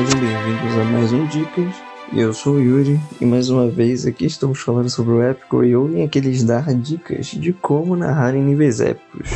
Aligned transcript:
sejam 0.00 0.18
bem-vindos 0.18 0.78
a 0.78 0.84
mais 0.84 1.12
um 1.12 1.26
Dicas. 1.26 1.74
Eu 2.14 2.32
sou 2.32 2.54
o 2.54 2.60
Yuri 2.60 2.98
e 3.20 3.26
mais 3.26 3.50
uma 3.50 3.68
vez 3.68 4.06
aqui 4.06 4.24
estamos 4.24 4.58
falando 4.58 4.88
sobre 4.88 5.12
o 5.12 5.20
épico 5.20 5.62
e 5.62 5.76
ouvem 5.76 6.02
aqueles 6.02 6.42
dar 6.42 6.72
dicas 6.74 7.26
de 7.26 7.52
como 7.52 7.94
narrar 7.94 8.34
em 8.34 8.42
níveis 8.42 8.80
épicos. 8.80 9.28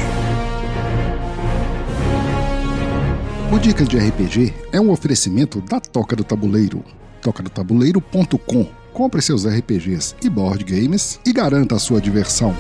O 3.53 3.59
Dicas 3.59 3.87
de 3.87 3.99
RPG 3.99 4.55
é 4.73 4.81
um 4.81 4.91
oferecimento 4.91 5.61
da 5.61 5.79
Toca 5.81 6.17
do 6.17 6.25
Tabuleiro. 6.25 6.83
tocadottabuleiro.com 7.21 8.67
Compre 8.91 9.21
seus 9.21 9.47
RPGs 9.47 10.15
e 10.23 10.31
board 10.31 10.65
games 10.65 11.21
e 11.27 11.33
garanta 11.35 11.75
a 11.75 11.79
sua 11.79 12.01
diversão. 12.01 12.57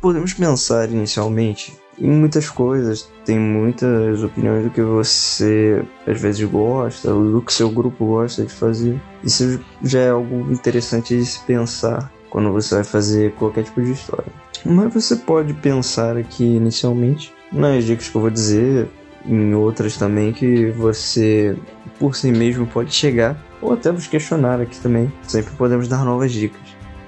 Podemos 0.00 0.32
pensar 0.32 0.88
inicialmente 0.92 1.76
em 2.00 2.10
muitas 2.10 2.48
coisas, 2.48 3.10
tem 3.24 3.38
muitas 3.38 4.22
opiniões 4.22 4.64
do 4.64 4.70
que 4.70 4.82
você 4.82 5.82
às 6.06 6.20
vezes 6.20 6.48
gosta, 6.48 7.12
do 7.12 7.42
que 7.42 7.52
seu 7.52 7.70
grupo 7.70 8.06
gosta 8.06 8.44
de 8.44 8.52
fazer. 8.52 9.00
Isso 9.22 9.60
já 9.82 10.00
é 10.00 10.10
algo 10.10 10.50
interessante 10.52 11.16
de 11.16 11.24
se 11.24 11.40
pensar 11.40 12.12
quando 12.30 12.52
você 12.52 12.76
vai 12.76 12.84
fazer 12.84 13.32
qualquer 13.32 13.64
tipo 13.64 13.82
de 13.82 13.92
história. 13.92 14.32
Mas 14.64 14.92
você 14.92 15.16
pode 15.16 15.54
pensar 15.54 16.16
aqui 16.16 16.44
inicialmente 16.44 17.32
nas 17.52 17.84
dicas 17.84 18.08
que 18.08 18.16
eu 18.16 18.20
vou 18.20 18.30
dizer, 18.30 18.88
em 19.24 19.54
outras 19.54 19.96
também 19.96 20.32
que 20.32 20.66
você 20.70 21.56
por 21.98 22.14
si 22.14 22.30
mesmo 22.30 22.66
pode 22.66 22.94
chegar, 22.94 23.36
ou 23.60 23.72
até 23.72 23.90
nos 23.90 24.06
questionar 24.06 24.60
aqui 24.60 24.78
também. 24.80 25.12
Sempre 25.22 25.52
podemos 25.54 25.88
dar 25.88 26.04
novas 26.04 26.32
dicas. 26.32 26.60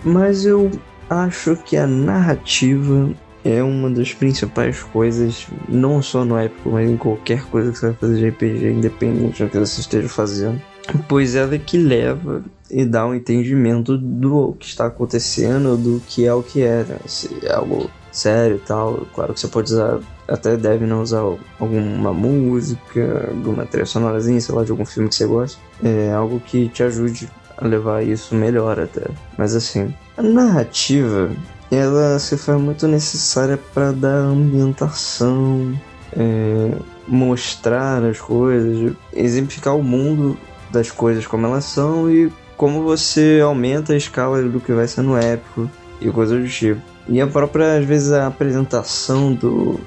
Mas 0.05 0.45
eu 0.45 0.71
acho 1.09 1.57
que 1.57 1.77
a 1.77 1.87
narrativa 1.87 3.11
é 3.45 3.63
uma 3.63 3.91
das 3.91 4.13
principais 4.13 4.83
coisas, 4.83 5.47
não 5.69 6.03
só 6.03 6.25
no 6.25 6.37
épico, 6.37 6.71
mas 6.71 6.91
em 6.91 6.97
qualquer 6.97 7.45
coisa 7.47 7.73
que 7.73 7.79
você 7.79 7.87
vai 7.87 7.97
fazer 7.97 8.17
de 8.19 8.29
RPG, 8.29 8.73
independente 8.73 9.43
do 9.43 9.51
que 9.51 9.59
você 9.59 9.81
esteja 9.81 10.09
fazendo. 10.09 10.61
Pois 11.09 11.35
ela 11.35 11.55
é 11.55 11.59
que 11.59 11.79
leva 11.79 12.43
e 12.71 12.85
dá 12.85 13.07
um 13.07 13.15
entendimento 13.15 13.97
do 13.97 14.55
que 14.59 14.67
está 14.67 14.87
acontecendo, 14.87 15.77
do 15.77 16.03
que 16.07 16.27
é 16.27 16.33
o 16.33 16.43
que 16.43 16.63
é, 16.63 16.85
né? 16.85 16.97
Se 17.07 17.29
é 17.45 17.53
algo 17.53 17.91
sério 18.11 18.57
e 18.57 18.61
tal. 18.61 19.07
Claro 19.15 19.35
que 19.35 19.41
você 19.41 19.49
pode 19.49 19.73
usar, 19.73 20.01
até 20.27 20.57
deve 20.57 20.87
não 20.87 21.03
usar 21.03 21.21
alguma 21.59 22.13
música, 22.13 23.29
alguma 23.29 23.67
trilha 23.67 23.87
sonorazinha, 23.87 24.41
sei 24.41 24.55
lá, 24.55 24.65
de 24.65 24.71
algum 24.71 24.85
filme 24.85 25.09
que 25.09 25.15
você 25.15 25.27
gosta. 25.27 25.61
É 25.83 26.13
algo 26.13 26.41
que 26.41 26.69
te 26.69 26.83
ajude 26.83 27.29
a 27.57 27.67
levar 27.67 28.03
isso 28.03 28.35
melhor 28.35 28.81
até. 28.81 29.07
Mas 29.37 29.55
assim, 29.55 29.95
a 30.17 30.23
narrativa 30.23 31.31
ela 31.71 32.19
se 32.19 32.37
faz 32.37 32.61
muito 32.61 32.89
necessária 32.89 33.59
para 33.73 33.93
dar 33.93 34.17
ambientação, 34.17 35.79
é, 36.13 36.73
mostrar 37.07 38.03
as 38.05 38.19
coisas, 38.19 38.93
exemplificar 39.13 39.77
o 39.77 39.83
mundo 39.83 40.37
das 40.71 40.91
coisas 40.91 41.27
como 41.27 41.47
elas 41.47 41.65
são 41.65 42.11
e 42.11 42.33
como 42.57 42.83
você 42.83 43.41
aumenta 43.43 43.93
a 43.93 43.97
escala 43.97 44.43
do 44.43 44.61
que 44.61 44.73
vai 44.73 44.87
ser 44.87 45.03
no 45.03 45.17
épico 45.17 45.71
e 46.01 46.11
coisas 46.11 46.43
do 46.43 46.49
tipo. 46.49 46.81
E 47.09 47.21
a 47.21 47.27
própria, 47.27 47.79
às 47.79 47.85
vezes, 47.85 48.13
a 48.13 48.27
apresentação 48.27 49.33
do. 49.33 49.81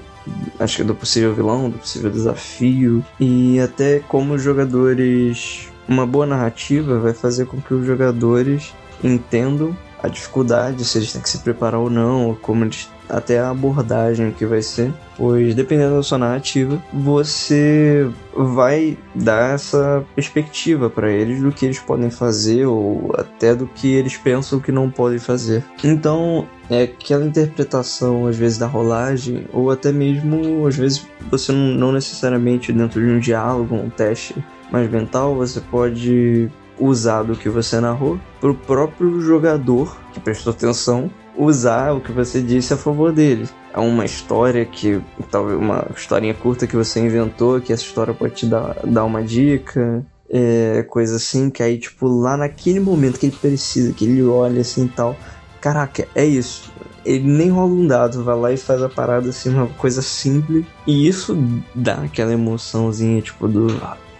Acho 0.59 0.77
que 0.77 0.83
do 0.83 0.95
possível 0.95 1.33
vilão, 1.33 1.69
do 1.69 1.77
possível 1.77 2.09
desafio. 2.09 3.03
E 3.19 3.59
até 3.59 3.99
como 3.99 4.33
os 4.33 4.41
jogadores. 4.41 5.69
Uma 5.87 6.07
boa 6.07 6.25
narrativa 6.25 6.97
vai 6.97 7.13
fazer 7.13 7.45
com 7.45 7.59
que 7.59 7.73
os 7.73 7.85
jogadores 7.85 8.73
entendam 9.03 9.75
a 10.03 10.09
dificuldade, 10.09 10.83
se 10.83 10.97
eles 10.97 11.13
têm 11.13 11.21
que 11.21 11.29
se 11.29 11.37
preparar 11.37 11.79
ou 11.79 11.89
não, 11.89 12.27
ou 12.27 12.35
como 12.35 12.65
eles, 12.65 12.89
até 13.07 13.39
a 13.39 13.49
abordagem 13.51 14.31
que 14.31 14.45
vai 14.45 14.61
ser, 14.61 14.93
pois 15.15 15.55
dependendo 15.55 15.95
da 15.95 16.03
sua 16.03 16.17
narrativa, 16.17 16.81
você 16.91 18.09
vai 18.35 18.97
dar 19.15 19.55
essa 19.55 20.03
perspectiva 20.13 20.89
para 20.89 21.09
eles 21.09 21.41
do 21.41 21.53
que 21.53 21.65
eles 21.65 21.79
podem 21.79 22.09
fazer 22.09 22.65
ou 22.65 23.13
até 23.17 23.55
do 23.55 23.65
que 23.65 23.93
eles 23.93 24.17
pensam 24.17 24.59
que 24.59 24.73
não 24.73 24.89
podem 24.89 25.19
fazer. 25.19 25.63
Então, 25.81 26.47
é 26.69 26.83
aquela 26.83 27.25
interpretação 27.25 28.27
às 28.27 28.35
vezes 28.35 28.57
da 28.57 28.67
rolagem 28.67 29.45
ou 29.53 29.71
até 29.71 29.91
mesmo 29.91 30.67
às 30.67 30.75
vezes 30.75 31.07
você 31.31 31.53
não, 31.53 31.75
não 31.75 31.91
necessariamente 31.93 32.73
dentro 32.73 32.99
de 32.99 33.09
um 33.09 33.19
diálogo, 33.19 33.73
um 33.73 33.89
teste 33.89 34.35
mais 34.69 34.89
mental, 34.89 35.35
você 35.35 35.61
pode 35.61 36.49
usar 36.79 37.23
do 37.23 37.35
que 37.35 37.49
você 37.49 37.79
narrou 37.79 38.19
para 38.39 38.51
o 38.51 38.55
próprio 38.55 39.21
jogador 39.21 39.97
que 40.13 40.19
prestou 40.19 40.51
atenção 40.51 41.09
usar 41.35 41.93
o 41.93 42.01
que 42.01 42.11
você 42.11 42.41
disse 42.41 42.73
a 42.73 42.77
favor 42.77 43.11
dele. 43.11 43.47
É 43.73 43.79
uma 43.79 44.05
história 44.05 44.65
que, 44.65 45.01
talvez 45.31 45.57
uma 45.57 45.87
historinha 45.95 46.33
curta 46.33 46.67
que 46.67 46.75
você 46.75 46.99
inventou, 46.99 47.59
que 47.59 47.73
essa 47.73 47.83
história 47.83 48.13
pode 48.13 48.35
te 48.35 48.45
dar, 48.45 48.75
dar 48.83 49.03
uma 49.03 49.23
dica, 49.23 50.05
é, 50.29 50.83
coisa 50.83 51.15
assim, 51.15 51.49
que 51.49 51.63
aí, 51.63 51.77
tipo, 51.77 52.07
lá 52.07 52.37
naquele 52.37 52.79
momento 52.79 53.19
que 53.19 53.25
ele 53.25 53.35
precisa, 53.35 53.93
que 53.93 54.05
ele 54.05 54.23
olha 54.23 54.61
assim 54.61 54.85
e 54.85 54.89
tal, 54.89 55.15
caraca, 55.59 56.07
é 56.13 56.25
isso. 56.25 56.71
Ele 57.05 57.27
nem 57.27 57.49
rola 57.49 57.73
um 57.73 57.85
dado, 57.85 58.23
vai 58.23 58.35
lá 58.35 58.51
e 58.51 58.57
faz 58.57 58.81
a 58.81 58.87
parada 58.87 59.29
assim, 59.29 59.49
uma 59.49 59.67
coisa 59.67 60.01
simples, 60.01 60.65
e 60.87 61.07
isso 61.07 61.37
dá 61.75 61.95
aquela 61.95 62.31
emoçãozinha, 62.31 63.21
tipo, 63.21 63.47
do 63.47 63.67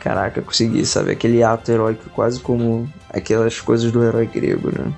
Caraca, 0.04 0.42
consegui, 0.42 0.86
sabe? 0.86 1.12
Aquele 1.12 1.42
ato 1.42 1.72
heróico, 1.72 2.10
quase 2.10 2.40
como 2.42 2.92
aquelas 3.10 3.62
coisas 3.62 3.90
do 3.90 4.04
herói 4.04 4.26
grego, 4.26 4.70
né? 4.70 4.94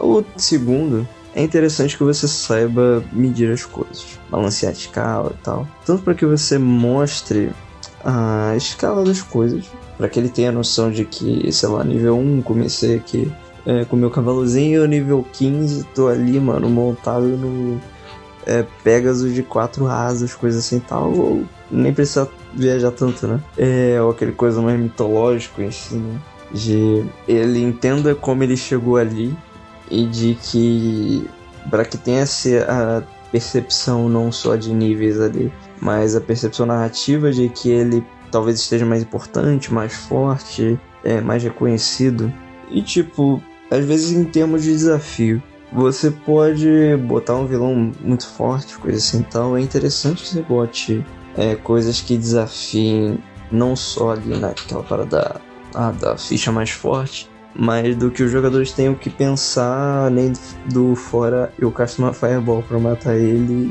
O 0.00 0.24
segundo, 0.36 1.06
é 1.34 1.42
interessante 1.42 1.96
que 1.96 2.02
você 2.02 2.26
saiba 2.26 3.04
medir 3.12 3.52
as 3.52 3.64
coisas, 3.64 4.18
balancear 4.28 4.70
a 4.70 4.76
escala 4.76 5.32
e 5.38 5.42
tal. 5.44 5.68
Tanto 5.86 6.02
para 6.02 6.14
que 6.14 6.26
você 6.26 6.58
mostre 6.58 7.52
a 8.04 8.54
escala 8.56 9.04
das 9.04 9.22
coisas, 9.22 9.64
para 9.96 10.08
que 10.08 10.18
ele 10.18 10.30
tenha 10.30 10.48
a 10.48 10.52
noção 10.52 10.90
de 10.90 11.04
que, 11.04 11.52
sei 11.52 11.68
lá, 11.68 11.84
nível 11.84 12.18
1 12.18 12.42
comecei 12.42 12.96
aqui 12.96 13.30
é, 13.64 13.84
com 13.84 13.94
meu 13.94 14.10
cavalozinho, 14.10 14.84
nível 14.86 15.24
15 15.32 15.84
tô 15.94 16.08
ali, 16.08 16.40
mano, 16.40 16.68
montado 16.68 17.26
no 17.26 17.80
é, 18.46 18.64
Pegasus 18.82 19.32
de 19.32 19.44
quatro 19.44 19.86
asas, 19.86 20.34
coisa 20.34 20.58
assim 20.58 20.80
tal, 20.80 21.12
ou 21.12 21.44
nem 21.70 21.94
precisa 21.94 22.28
viajar 22.54 22.90
tanto, 22.90 23.26
né? 23.26 23.40
É, 23.56 24.00
ou 24.00 24.10
aquele 24.10 24.32
coisa 24.32 24.60
mais 24.60 24.78
mitológico 24.78 25.62
em 25.62 25.70
si, 25.70 25.96
né? 25.96 26.18
De 26.52 27.04
ele 27.28 27.62
entenda 27.62 28.14
como 28.14 28.42
ele 28.42 28.56
chegou 28.56 28.96
ali 28.96 29.36
e 29.90 30.04
de 30.06 30.36
que 30.42 31.28
para 31.70 31.84
que 31.84 31.96
tenha 31.96 32.24
a 32.68 33.02
percepção 33.30 34.08
não 34.08 34.32
só 34.32 34.56
de 34.56 34.72
níveis 34.72 35.20
ali, 35.20 35.52
mas 35.80 36.16
a 36.16 36.20
percepção 36.20 36.66
narrativa 36.66 37.30
de 37.30 37.48
que 37.48 37.70
ele 37.70 38.04
talvez 38.30 38.58
esteja 38.58 38.86
mais 38.86 39.02
importante, 39.02 39.72
mais 39.72 39.94
forte, 39.94 40.78
é, 41.04 41.20
mais 41.20 41.42
reconhecido. 41.42 42.32
E 42.70 42.82
tipo, 42.82 43.42
às 43.70 43.84
vezes 43.84 44.12
em 44.12 44.24
termos 44.24 44.62
de 44.62 44.70
desafio, 44.70 45.42
você 45.72 46.10
pode 46.10 46.68
botar 47.06 47.36
um 47.36 47.46
vilão 47.46 47.92
muito 48.00 48.26
forte, 48.26 48.76
coisa 48.78 48.98
assim 48.98 49.18
então 49.18 49.56
é 49.56 49.60
interessante 49.60 50.22
que 50.22 50.28
você 50.28 50.42
bote 50.42 51.04
é, 51.36 51.54
coisas 51.54 52.00
que 52.00 52.16
desafiem 52.16 53.18
não 53.50 53.74
só 53.74 54.12
ali 54.12 54.38
naquela 54.38 54.82
parada 54.82 55.40
ah, 55.74 55.90
da 55.92 56.16
ficha 56.16 56.52
mais 56.52 56.70
forte, 56.70 57.28
mas 57.54 57.96
do 57.96 58.10
que 58.10 58.22
os 58.22 58.30
jogadores 58.30 58.72
tenham 58.72 58.94
que 58.94 59.10
pensar 59.10 60.10
nem 60.10 60.32
do 60.72 60.94
fora 60.94 61.52
eu 61.58 61.70
casto 61.70 62.00
uma 62.00 62.12
Fireball 62.12 62.62
para 62.62 62.78
matar 62.78 63.16
ele 63.16 63.70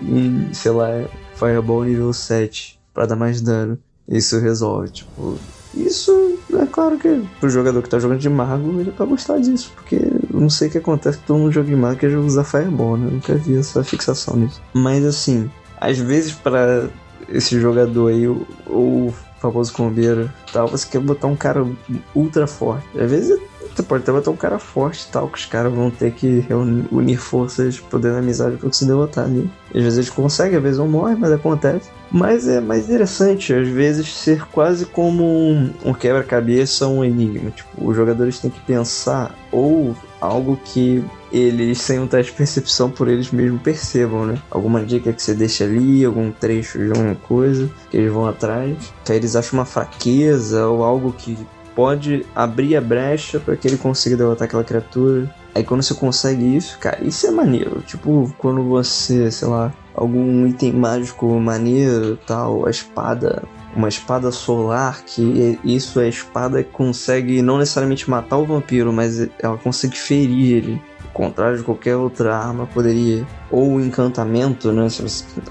e, 0.52 0.56
sei 0.56 0.72
lá, 0.72 0.88
Fireball 1.36 1.84
nível 1.84 2.12
7 2.12 2.80
para 2.94 3.06
dar 3.06 3.16
mais 3.16 3.42
dano. 3.42 3.78
Isso 4.08 4.40
resolve, 4.40 4.90
tipo. 4.90 5.38
Isso 5.76 6.40
é 6.52 6.66
claro 6.66 6.98
que 6.98 7.24
pro 7.40 7.50
jogador 7.50 7.82
que 7.84 7.90
tá 7.90 8.00
jogando 8.00 8.20
de 8.20 8.30
mago, 8.30 8.80
ele 8.80 8.92
vai 8.98 9.08
gostar 9.08 9.38
disso, 9.38 9.72
porque 9.76 10.00
não 10.34 10.50
sei 10.50 10.68
o 10.68 10.72
que 10.72 10.80
acontece 10.80 11.20
que 11.20 11.26
todo 11.26 11.38
mundo 11.38 11.52
joga 11.52 11.68
de 11.68 11.76
mago 11.76 12.00
que 12.00 12.08
é 12.08 12.10
usar 12.10 12.44
Fireball, 12.44 12.98
né? 12.98 13.08
Eu 13.08 13.12
nunca 13.12 13.36
vi 13.36 13.56
essa 13.56 13.84
fixação 13.84 14.36
nisso. 14.36 14.60
Mas 14.74 15.06
assim, 15.06 15.50
às 15.80 15.98
vezes 16.00 16.34
para 16.34 16.90
esse 17.32 17.60
jogador 17.60 18.08
aí, 18.10 18.28
o, 18.28 18.46
o 18.68 19.14
famoso 19.40 19.72
combeiro 19.74 20.32
tal, 20.52 20.68
você 20.68 20.88
quer 20.88 21.00
botar 21.00 21.28
um 21.28 21.36
cara 21.36 21.66
ultra 22.14 22.46
forte. 22.46 22.88
Às 23.00 23.10
vezes 23.10 23.40
você 23.80 23.84
pode 23.84 24.04
até 24.04 24.12
botar 24.12 24.32
um 24.32 24.36
cara 24.36 24.60
forte 24.60 25.08
tal, 25.10 25.30
que 25.30 25.38
os 25.38 25.46
caras 25.46 25.74
vão 25.74 25.90
ter 25.90 26.12
que 26.12 26.46
unir 26.92 27.18
forças, 27.18 27.80
poder 27.80 28.12
na 28.12 28.20
amizade 28.20 28.58
pra 28.58 28.72
se 28.72 28.86
derrotar 28.86 29.26
ali. 29.26 29.50
às 29.74 29.82
vezes 29.82 29.98
eles 29.98 30.10
conseguem, 30.10 30.58
às 30.58 30.64
vezes 30.64 30.78
não 30.78 30.88
morrem, 30.88 31.16
mas 31.16 31.32
acontece. 31.32 31.90
Mas 32.12 32.48
é 32.48 32.60
mais 32.60 32.86
interessante, 32.86 33.54
às 33.54 33.68
vezes, 33.68 34.14
ser 34.14 34.46
quase 34.48 34.86
como 34.86 35.24
um, 35.24 35.72
um 35.86 35.94
quebra-cabeça, 35.94 36.88
um 36.88 37.06
enigma. 37.06 37.52
Tipo, 37.52 37.88
os 37.90 37.96
jogadores 37.96 38.40
têm 38.40 38.50
que 38.50 38.60
pensar 38.62 39.34
ou 39.52 39.96
algo 40.20 40.60
que 40.64 41.04
eles, 41.32 41.80
sem 41.80 42.00
um 42.00 42.08
teste 42.08 42.32
de 42.32 42.38
percepção 42.38 42.90
por 42.90 43.08
eles 43.08 43.32
mesmos, 43.32 43.62
percebam, 43.62 44.26
né? 44.26 44.42
Alguma 44.50 44.84
dica 44.84 45.14
que 45.14 45.22
você 45.22 45.34
deixa 45.34 45.64
ali, 45.64 46.04
algum 46.04 46.32
trecho 46.32 46.80
de 46.80 46.90
alguma 46.90 47.16
coisa 47.16 47.70
que 47.90 47.98
eles 47.98 48.12
vão 48.12 48.28
atrás, 48.28 48.94
que 49.06 49.12
aí 49.12 49.18
eles 49.18 49.36
acham 49.36 49.60
uma 49.60 49.66
fraqueza 49.66 50.68
ou 50.68 50.84
algo 50.84 51.14
que 51.14 51.38
pode 51.76 52.26
abrir 52.36 52.76
a 52.76 52.82
brecha 52.82 53.40
para 53.40 53.56
que 53.56 53.68
ele 53.68 53.78
consiga 53.78 54.18
derrotar 54.18 54.48
aquela 54.48 54.64
criatura. 54.64 55.34
Aí 55.56 55.64
quando 55.64 55.82
você 55.82 55.94
consegue 55.94 56.56
isso, 56.56 56.78
cara, 56.80 57.04
isso 57.04 57.26
é 57.26 57.32
maneiro. 57.32 57.82
Tipo, 57.86 58.34
quando 58.38 58.64
você, 58.64 59.32
sei 59.32 59.48
lá, 59.48 59.74
algum 59.94 60.46
item 60.48 60.74
mágico 60.74 61.28
maneiro, 61.40 62.18
tal, 62.28 62.66
a 62.66 62.70
espada, 62.70 63.44
uma 63.76 63.88
espada 63.88 64.32
solar, 64.32 65.04
que 65.04 65.60
isso 65.64 66.00
é 66.00 66.06
a 66.06 66.10
espada 66.10 66.64
que 66.64 66.72
consegue 66.72 67.42
não 67.42 67.58
necessariamente 67.58 68.10
matar 68.10 68.38
o 68.38 68.46
vampiro, 68.46 68.92
mas 68.92 69.28
ela 69.40 69.58
consegue 69.58 69.98
ferir 69.98 70.58
ele. 70.58 70.82
Ao 71.06 71.26
contrário 71.26 71.58
de 71.58 71.64
qualquer 71.64 71.98
outra 71.98 72.36
arma 72.36 72.66
poderia. 72.68 73.26
Ou 73.52 73.72
um 73.72 73.82
encantamento, 73.82 74.72
né? 74.72 74.88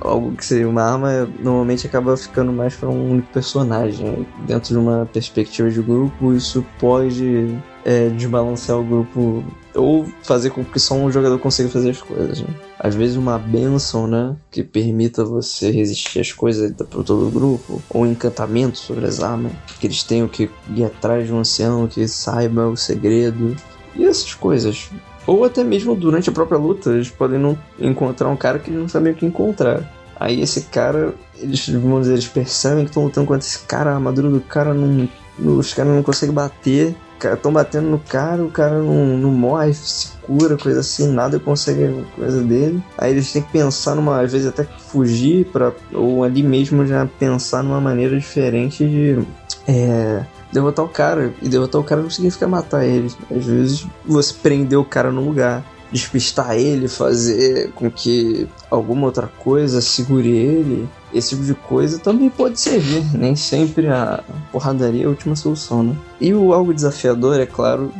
Algo 0.00 0.32
que 0.32 0.44
seria 0.44 0.68
uma 0.68 0.82
arma, 0.82 1.28
normalmente 1.40 1.86
acaba 1.86 2.16
ficando 2.16 2.52
mais 2.52 2.74
para 2.74 2.88
um 2.88 3.10
único 3.10 3.28
personagem. 3.32 4.26
Dentro 4.46 4.70
de 4.70 4.78
uma 4.78 5.06
perspectiva 5.12 5.70
de 5.70 5.82
grupo, 5.82 6.32
isso 6.32 6.64
pode 6.78 7.54
é, 7.88 8.10
desbalancear 8.10 8.78
o 8.78 8.84
grupo 8.84 9.42
ou 9.74 10.04
fazer 10.22 10.50
com 10.50 10.62
que 10.62 10.78
só 10.78 10.94
um 10.94 11.10
jogador 11.10 11.38
consiga 11.38 11.70
fazer 11.70 11.88
as 11.88 12.02
coisas. 12.02 12.42
Né? 12.42 12.48
Às 12.78 12.94
vezes 12.94 13.16
uma 13.16 13.38
benção, 13.38 14.06
né, 14.06 14.36
que 14.50 14.62
permita 14.62 15.24
você 15.24 15.70
resistir 15.70 16.20
às 16.20 16.30
coisas 16.30 16.70
para 16.72 16.86
todo 16.86 17.26
o 17.26 17.30
grupo, 17.30 17.80
ou 17.88 18.02
um 18.02 18.06
encantamento 18.06 18.76
sobre 18.76 19.06
as 19.06 19.22
armas, 19.22 19.52
que 19.80 19.86
eles 19.86 20.02
tenham 20.02 20.28
que 20.28 20.50
ir 20.76 20.84
atrás 20.84 21.26
de 21.26 21.32
um 21.32 21.38
ancião 21.38 21.86
que 21.86 22.06
saiba 22.06 22.68
o 22.68 22.76
segredo 22.76 23.56
e 23.96 24.04
essas 24.04 24.34
coisas. 24.34 24.90
Ou 25.26 25.44
até 25.44 25.64
mesmo 25.64 25.94
durante 25.94 26.28
a 26.28 26.32
própria 26.32 26.58
luta, 26.58 26.90
eles 26.90 27.08
podem 27.08 27.38
não 27.38 27.58
encontrar 27.80 28.28
um 28.28 28.36
cara 28.36 28.58
que 28.58 28.68
eles 28.68 28.80
não 28.80 28.88
sabem 28.88 29.14
o 29.14 29.16
que 29.16 29.24
encontrar. 29.24 29.90
Aí 30.20 30.42
esse 30.42 30.62
cara, 30.62 31.14
eles, 31.38 31.66
vamos 31.70 32.02
dizer, 32.02 32.14
eles 32.14 32.28
percebem 32.28 32.84
que 32.84 32.90
estão 32.90 33.04
lutando 33.04 33.26
contra 33.26 33.46
esse 33.46 33.60
cara, 33.60 33.92
a 33.92 33.94
armadura 33.94 34.28
do 34.28 34.42
cara 34.42 34.74
não. 34.74 35.08
Os 35.38 35.72
caras 35.72 35.94
não 35.94 36.02
conseguem 36.02 36.34
bater 36.34 36.94
estão 37.26 37.52
batendo 37.52 37.88
no 37.88 37.98
cara, 37.98 38.44
o 38.44 38.50
cara 38.50 38.78
não, 38.78 39.16
não 39.16 39.30
morre, 39.30 39.74
se 39.74 40.08
cura, 40.22 40.56
coisa 40.56 40.80
assim, 40.80 41.08
nada 41.08 41.38
consegue 41.38 42.04
coisa 42.14 42.42
dele. 42.42 42.82
Aí 42.96 43.12
eles 43.12 43.32
têm 43.32 43.42
que 43.42 43.50
pensar 43.50 43.94
numa, 43.94 44.20
às 44.20 44.32
vezes 44.32 44.46
até 44.46 44.64
fugir 44.64 45.46
para 45.46 45.72
ou 45.92 46.22
ali 46.22 46.42
mesmo 46.42 46.86
já 46.86 47.06
pensar 47.18 47.62
numa 47.62 47.80
maneira 47.80 48.18
diferente 48.18 48.86
de 48.86 49.18
é, 49.66 50.24
derrotar 50.52 50.84
o 50.84 50.88
cara. 50.88 51.32
E 51.42 51.48
derrotar 51.48 51.80
o 51.80 51.84
cara 51.84 52.02
não 52.02 52.10
significa 52.10 52.46
matar 52.46 52.84
ele. 52.84 53.10
Às 53.30 53.44
vezes 53.44 53.86
você 54.06 54.34
prender 54.34 54.78
o 54.78 54.84
cara 54.84 55.10
num 55.10 55.24
lugar 55.24 55.64
despistar 55.90 56.56
ele, 56.56 56.86
fazer 56.88 57.70
com 57.74 57.90
que 57.90 58.46
alguma 58.70 59.06
outra 59.06 59.26
coisa 59.26 59.80
segure 59.80 60.28
ele, 60.28 60.88
esse 61.12 61.30
tipo 61.30 61.42
de 61.42 61.54
coisa 61.54 61.98
também 61.98 62.28
pode 62.28 62.60
servir. 62.60 63.04
Nem 63.16 63.34
sempre 63.34 63.88
a 63.88 64.22
porradaria 64.52 65.02
é 65.02 65.06
a 65.06 65.08
última 65.08 65.34
solução, 65.36 65.82
né? 65.82 65.96
E 66.20 66.34
o 66.34 66.52
algo 66.52 66.74
desafiador, 66.74 67.40
é 67.40 67.46
claro, 67.46 67.92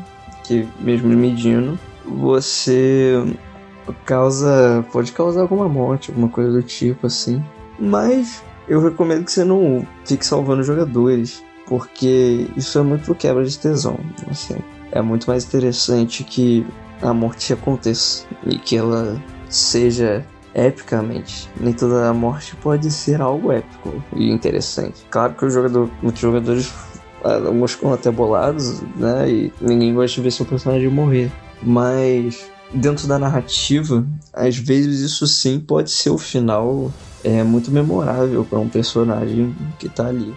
que 0.45 0.67
mesmo 0.81 1.09
medindo, 1.09 1.79
você 2.07 3.23
causa. 4.05 4.85
pode 4.93 5.13
causar 5.13 5.43
alguma 5.43 5.69
morte, 5.69 6.11
alguma 6.11 6.29
coisa 6.29 6.51
do 6.53 6.63
tipo 6.63 7.07
assim. 7.07 7.43
Mas 7.79 8.43
eu 8.69 8.81
recomendo 8.81 9.25
que 9.25 9.33
você 9.33 9.45
não 9.45 9.87
fique 10.05 10.27
salvando 10.27 10.63
jogadores, 10.63 11.43
porque 11.67 12.49
isso 12.57 12.79
é 12.79 12.83
muito 12.83 13.15
quebra 13.15 13.45
de 13.45 13.59
tesão. 13.59 13.99
Assim. 14.31 14.57
É 14.93 15.01
muito 15.01 15.29
mais 15.29 15.45
interessante 15.45 16.25
que 16.25 16.67
a 17.03 17.13
morte 17.13 17.53
aconteça 17.53 18.27
e 18.47 18.59
que 18.59 18.77
ela 18.77 19.21
seja 19.49 20.25
epicamente. 20.67 21.49
Nem 21.59 21.73
toda 21.73 22.09
a 22.09 22.15
morte 22.15 22.57
pode 22.57 22.91
ser 22.91 23.21
algo 23.21 23.53
épico 23.53 24.03
e 24.15 24.31
interessante. 24.31 25.05
Claro 25.11 25.35
que 25.35 25.45
o 25.45 25.51
jogador, 25.51 25.91
muitos 26.03 26.21
jogadores, 26.21 26.73
alguns 27.23 27.73
ficam 27.73 27.93
até 27.93 28.11
bolados, 28.11 28.81
né? 28.97 29.31
E 29.31 29.53
ninguém 29.61 29.95
gosta 29.95 30.17
de 30.17 30.23
ver 30.23 30.31
seu 30.31 30.47
personagem 30.47 30.89
morrer. 30.89 31.31
Mas 31.63 32.51
dentro 32.73 33.07
da 33.07 33.19
narrativa, 33.19 34.07
às 34.33 34.57
vezes 34.57 35.01
isso 35.01 35.27
sim 35.27 35.59
pode 35.61 35.91
ser 35.91 36.11
o 36.11 36.19
final 36.19 36.93
é 37.25 37.43
muito 37.43 37.71
memorável 37.71 38.45
para 38.45 38.59
um 38.59 38.69
personagem 38.69 39.55
que 39.79 39.89
tá 39.89 40.07
ali. 40.07 40.35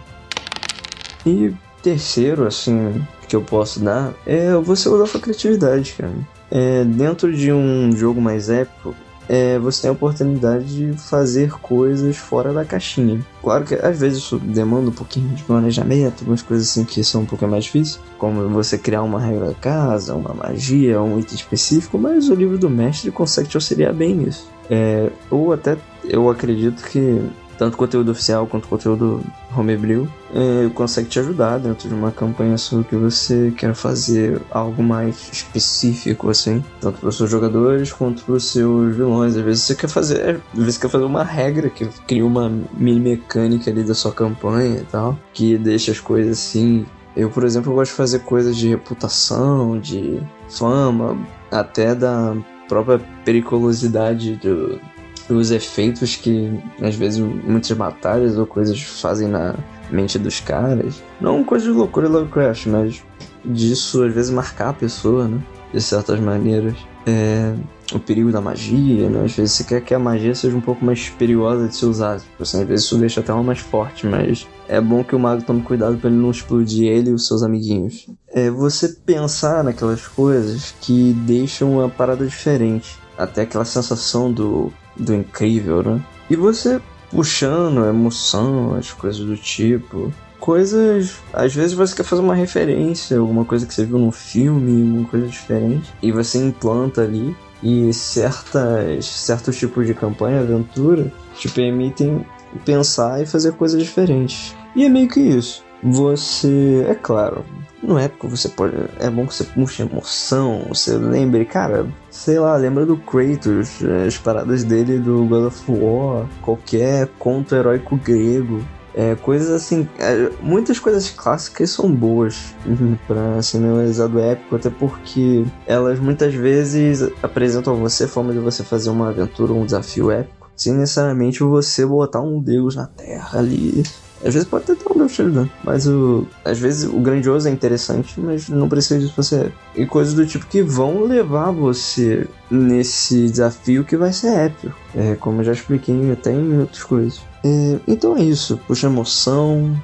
E 1.24 1.54
terceiro, 1.82 2.46
assim, 2.46 3.04
que 3.28 3.36
eu 3.36 3.42
posso 3.42 3.80
dar 3.80 4.12
é 4.26 4.54
você 4.56 4.88
usar 4.88 5.06
sua 5.06 5.20
criatividade, 5.20 5.94
cara. 5.96 6.12
É, 6.50 6.84
dentro 6.84 7.34
de 7.34 7.52
um 7.52 7.92
jogo 7.96 8.20
mais 8.20 8.50
épico, 8.50 8.94
é, 9.32 9.58
você 9.58 9.80
tem 9.80 9.88
a 9.88 9.94
oportunidade 9.94 10.66
de 10.66 10.92
fazer 10.98 11.52
coisas 11.52 12.18
fora 12.18 12.52
da 12.52 12.66
caixinha. 12.66 13.18
Claro 13.40 13.64
que 13.64 13.74
às 13.74 13.98
vezes 13.98 14.18
isso 14.18 14.38
demanda 14.38 14.90
um 14.90 14.92
pouquinho 14.92 15.30
de 15.30 15.42
planejamento, 15.42 16.20
algumas 16.20 16.42
coisas 16.42 16.68
assim 16.68 16.84
que 16.84 17.02
são 17.02 17.22
um 17.22 17.24
pouco 17.24 17.48
mais 17.48 17.64
difíceis, 17.64 17.98
como 18.18 18.46
você 18.50 18.76
criar 18.76 19.02
uma 19.02 19.18
regra 19.18 19.46
da 19.46 19.54
casa, 19.54 20.14
uma 20.14 20.34
magia, 20.34 21.00
um 21.00 21.18
item 21.18 21.34
específico, 21.34 21.96
mas 21.96 22.28
o 22.28 22.34
livro 22.34 22.58
do 22.58 22.68
mestre 22.68 23.10
consegue 23.10 23.48
te 23.48 23.56
auxiliar 23.56 23.94
bem 23.94 24.14
nisso. 24.14 24.50
É, 24.68 25.10
ou 25.30 25.54
até 25.54 25.78
eu 26.04 26.28
acredito 26.28 26.84
que 26.84 27.22
tanto 27.62 27.76
conteúdo 27.76 28.10
oficial 28.10 28.44
quanto 28.44 28.66
conteúdo 28.66 29.22
homebrew, 29.56 30.08
é, 30.34 30.68
consegue 30.70 31.08
te 31.08 31.20
ajudar 31.20 31.58
dentro 31.58 31.88
de 31.88 31.94
uma 31.94 32.10
campanha 32.10 32.58
sua 32.58 32.82
que 32.82 32.96
você 32.96 33.54
quer 33.56 33.72
fazer 33.72 34.42
algo 34.50 34.82
mais 34.82 35.30
específico, 35.32 36.28
assim, 36.28 36.64
tanto 36.80 36.98
para 36.98 37.08
os 37.08 37.16
seus 37.16 37.30
jogadores 37.30 37.92
quanto 37.92 38.24
para 38.24 38.34
os 38.34 38.46
seus 38.46 38.96
vilões. 38.96 39.36
Às 39.36 39.44
vezes 39.44 39.62
você 39.62 39.76
quer 39.76 39.88
fazer, 39.88 40.40
às 40.52 40.58
vezes 40.58 40.76
quer 40.76 40.88
fazer 40.88 41.04
uma 41.04 41.22
regra 41.22 41.70
que 41.70 41.86
cria 42.04 42.26
uma 42.26 42.50
mini 42.72 42.98
mecânica 42.98 43.70
ali 43.70 43.84
da 43.84 43.94
sua 43.94 44.10
campanha 44.10 44.80
e 44.80 44.84
tal, 44.90 45.16
que 45.32 45.56
deixa 45.56 45.92
as 45.92 46.00
coisas 46.00 46.40
assim. 46.40 46.84
Eu, 47.14 47.30
por 47.30 47.44
exemplo, 47.44 47.72
gosto 47.72 47.92
de 47.92 47.96
fazer 47.96 48.18
coisas 48.20 48.56
de 48.56 48.70
reputação, 48.70 49.78
de 49.78 50.20
fama, 50.48 51.16
até 51.48 51.94
da 51.94 52.34
própria 52.68 52.98
periculosidade 53.24 54.34
do, 54.34 54.80
os 55.28 55.50
efeitos 55.50 56.16
que 56.16 56.50
às 56.80 56.94
vezes 56.94 57.18
muitas 57.18 57.72
batalhas 57.72 58.36
ou 58.36 58.46
coisas 58.46 58.80
fazem 58.80 59.28
na 59.28 59.54
mente 59.90 60.18
dos 60.18 60.40
caras. 60.40 61.02
Não 61.20 61.44
coisa 61.44 61.66
de 61.66 61.72
loucura 61.72 62.08
Lovecraft, 62.08 62.66
mas 62.66 63.02
disso 63.44 64.02
às 64.02 64.14
vezes 64.14 64.30
marcar 64.30 64.70
a 64.70 64.74
pessoa, 64.74 65.28
né? 65.28 65.38
De 65.72 65.80
certas 65.80 66.20
maneiras. 66.20 66.74
É, 67.06 67.54
o 67.94 67.98
perigo 67.98 68.30
da 68.30 68.40
magia, 68.40 69.08
né? 69.08 69.24
Às 69.24 69.34
vezes 69.34 69.52
você 69.52 69.64
quer 69.64 69.80
que 69.80 69.94
a 69.94 69.98
magia 69.98 70.34
seja 70.34 70.56
um 70.56 70.60
pouco 70.60 70.84
mais 70.84 71.08
perigosa 71.10 71.68
de 71.68 71.76
se 71.76 71.84
usar. 71.84 72.20
Assim, 72.40 72.62
às 72.62 72.68
vezes 72.68 72.86
isso 72.86 72.96
deixa 72.98 73.20
até 73.20 73.32
ela 73.32 73.42
mais 73.42 73.58
forte, 73.58 74.06
mas 74.06 74.46
é 74.68 74.80
bom 74.80 75.04
que 75.04 75.14
o 75.14 75.18
mago 75.18 75.42
tome 75.42 75.62
cuidado 75.62 75.96
para 75.98 76.08
ele 76.08 76.18
não 76.18 76.30
explodir 76.30 76.88
ele 76.88 77.10
e 77.10 77.12
os 77.12 77.26
seus 77.26 77.42
amiguinhos. 77.42 78.08
É 78.28 78.50
você 78.50 78.88
pensar 78.88 79.62
naquelas 79.62 80.06
coisas 80.06 80.74
que 80.80 81.12
deixam 81.12 81.72
uma 81.78 81.88
parada 81.88 82.24
diferente. 82.24 82.98
Até 83.16 83.42
aquela 83.42 83.64
sensação 83.64 84.32
do 84.32 84.72
do 84.96 85.14
incrível, 85.14 85.82
né? 85.82 86.00
E 86.28 86.36
você 86.36 86.80
puxando 87.12 87.84
emoção, 87.84 88.74
as 88.74 88.90
coisas 88.90 89.24
do 89.24 89.36
tipo. 89.36 90.12
Coisas. 90.40 91.20
Às 91.32 91.54
vezes 91.54 91.72
você 91.72 91.94
quer 91.94 92.04
fazer 92.04 92.22
uma 92.22 92.34
referência, 92.34 93.18
alguma 93.18 93.44
coisa 93.44 93.66
que 93.66 93.72
você 93.72 93.84
viu 93.84 93.98
num 93.98 94.10
filme, 94.10 94.82
uma 94.82 95.08
coisa 95.08 95.26
diferente, 95.26 95.92
e 96.02 96.10
você 96.10 96.38
implanta 96.38 97.02
ali. 97.02 97.36
E 97.62 97.92
certas, 97.92 99.04
certos 99.04 99.56
tipos 99.56 99.86
de 99.86 99.94
campanha, 99.94 100.40
aventura, 100.40 101.12
te 101.36 101.48
permitem 101.48 102.26
pensar 102.64 103.22
e 103.22 103.26
fazer 103.26 103.52
coisas 103.52 103.80
diferentes. 103.80 104.52
E 104.74 104.84
é 104.84 104.88
meio 104.88 105.08
que 105.08 105.20
isso. 105.20 105.62
Você, 105.82 106.86
é 106.88 106.94
claro, 106.94 107.44
no 107.82 107.98
época 107.98 108.28
você 108.28 108.48
pode. 108.48 108.76
É 109.00 109.10
bom 109.10 109.26
que 109.26 109.34
você 109.34 109.44
puxe 109.44 109.82
emoção, 109.82 110.66
você 110.68 110.96
lembre, 110.96 111.44
cara, 111.44 111.86
sei 112.10 112.38
lá, 112.38 112.56
lembra 112.56 112.86
do 112.86 112.96
Kratos, 112.96 113.80
as 114.06 114.16
paradas 114.16 114.62
dele 114.62 114.98
do 114.98 115.24
God 115.24 115.46
of 115.46 115.64
War, 115.68 116.26
qualquer 116.40 117.08
conto 117.18 117.56
heróico 117.56 117.96
grego. 117.96 118.62
É, 118.94 119.14
coisas 119.14 119.48
assim, 119.50 119.88
é, 119.98 120.30
muitas 120.42 120.78
coisas 120.78 121.08
clássicas 121.08 121.70
são 121.70 121.90
boas 121.90 122.54
uhum, 122.66 122.94
para 123.08 123.40
cinema 123.40 123.82
do 124.06 124.20
épico, 124.20 124.54
até 124.54 124.68
porque 124.68 125.46
elas 125.66 125.98
muitas 125.98 126.34
vezes 126.34 127.10
apresentam 127.22 127.72
a 127.72 127.76
você 127.76 128.04
a 128.04 128.08
forma 128.08 128.34
de 128.34 128.38
você 128.38 128.62
fazer 128.62 128.90
uma 128.90 129.08
aventura, 129.08 129.54
um 129.54 129.64
desafio 129.64 130.10
épico, 130.10 130.50
sem 130.54 130.74
necessariamente 130.74 131.42
você 131.42 131.86
botar 131.86 132.20
um 132.20 132.38
deus 132.38 132.76
na 132.76 132.86
terra 132.86 133.38
ali 133.38 133.82
às 134.24 134.34
vezes 134.34 134.48
pode 134.48 134.70
até 134.70 134.84
um 134.88 134.98
Deus 134.98 135.12
te 135.12 135.22
ajudando. 135.22 135.50
Mas 135.64 135.86
o. 135.86 136.26
Às 136.44 136.58
vezes 136.58 136.84
o 136.84 136.98
grandioso 137.00 137.48
é 137.48 137.50
interessante, 137.50 138.20
mas 138.20 138.48
não 138.48 138.68
precisa 138.68 139.00
disso 139.00 139.14
pra 139.14 139.24
ser. 139.24 139.52
E 139.74 139.84
coisas 139.84 140.14
do 140.14 140.26
tipo 140.26 140.46
que 140.46 140.62
vão 140.62 141.02
levar 141.04 141.50
você 141.50 142.26
nesse 142.50 143.28
desafio 143.28 143.84
que 143.84 143.96
vai 143.96 144.12
ser 144.12 144.28
épico. 144.28 144.74
É, 144.94 145.14
como 145.16 145.40
eu 145.40 145.44
já 145.44 145.52
expliquei 145.52 146.12
até 146.12 146.32
em 146.32 146.60
outras 146.60 146.84
coisas. 146.84 147.20
É, 147.44 147.78
então 147.86 148.16
é 148.16 148.22
isso. 148.22 148.58
Puxa 148.66 148.86
emoção. 148.86 149.76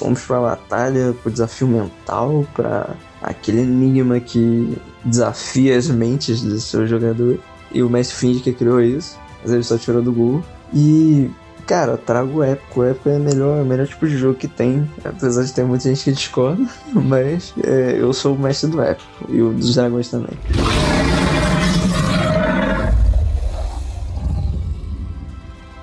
Vamos 0.00 0.22
pra 0.22 0.40
batalha, 0.40 1.14
pro 1.22 1.30
desafio 1.30 1.66
mental, 1.66 2.46
para 2.54 2.94
aquele 3.20 3.62
enigma 3.62 4.20
que 4.20 4.76
desafia 5.04 5.76
as 5.76 5.88
mentes 5.88 6.40
do 6.42 6.58
seu 6.60 6.86
jogador. 6.86 7.38
E 7.72 7.82
o 7.82 7.90
mestre 7.90 8.16
finge 8.16 8.40
que 8.40 8.52
criou 8.52 8.80
isso, 8.80 9.18
mas 9.42 9.52
ele 9.52 9.62
só 9.64 9.76
tirou 9.76 10.00
do 10.00 10.12
Google. 10.12 10.44
E 10.72 11.30
Cara, 11.66 11.96
trago 11.96 12.38
o 12.38 12.42
épico. 12.44 12.80
O 12.80 12.84
épico 12.84 13.08
é 13.08 13.16
o 13.16 13.20
melhor, 13.20 13.64
melhor 13.64 13.86
tipo 13.86 14.06
de 14.06 14.16
jogo 14.16 14.34
que 14.34 14.46
tem. 14.46 14.88
Apesar 15.04 15.42
de 15.42 15.52
ter 15.52 15.64
muita 15.64 15.88
gente 15.88 16.04
que 16.04 16.12
discorda. 16.12 16.64
Mas 16.94 17.52
é, 17.62 17.96
eu 17.98 18.12
sou 18.12 18.34
o 18.34 18.38
mestre 18.38 18.70
do 18.70 18.80
épico. 18.80 19.08
E 19.28 19.42
o 19.42 19.52
dos 19.52 19.74
dragões 19.74 20.08
também. 20.08 20.38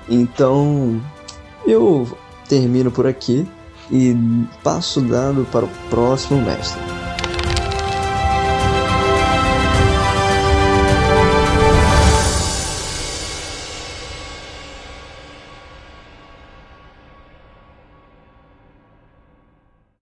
Então, 0.09 1.01
eu 1.65 2.17
termino 2.47 2.91
por 2.91 3.07
aqui 3.07 3.47
e 3.91 4.15
passo 4.63 4.99
o 4.99 5.03
dado 5.03 5.45
para 5.51 5.65
o 5.65 5.69
próximo 5.89 6.41
mestre. 6.41 6.81